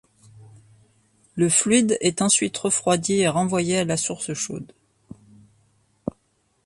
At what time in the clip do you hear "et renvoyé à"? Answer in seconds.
3.21-3.85